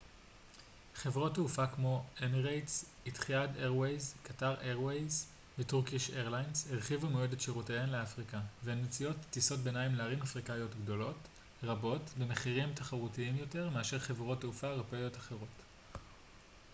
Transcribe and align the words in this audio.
חברות 0.95 1.35
תעופה 1.35 1.67
כמו 1.67 2.03
אמירטס 2.23 2.85
איתיחאד 3.05 3.57
איירווייז 3.57 4.15
קטאר 4.23 4.61
איירווייז 4.61 5.27
וטורקיש 5.59 6.09
איירליינז 6.09 6.67
הרחיבו 6.73 7.09
מאוד 7.09 7.33
את 7.33 7.41
שירותיהן 7.41 7.89
לאפריקה 7.89 8.39
והן 8.63 8.79
מציעות 8.81 9.15
טיסות 9.29 9.59
ביניים 9.59 9.95
לערים 9.95 10.21
אפריקאיות 10.21 10.71
גדולות 10.83 11.17
רבות 11.63 12.01
במחירים 12.19 12.73
תחרותיים 12.73 13.35
יותר 13.37 13.69
מאשר 13.69 13.99
חברות 13.99 14.41
תעופה 14.41 14.67
אירופאיות 14.67 15.17
אחרות 15.17 15.57